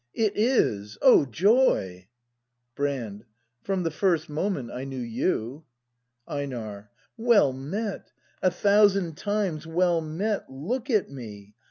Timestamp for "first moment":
3.91-4.71